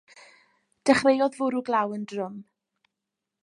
Dechreuodd 0.89 1.37
fwrw 1.41 1.61
glaw 1.67 1.95
yn 1.99 2.09
drwm. 2.13 2.41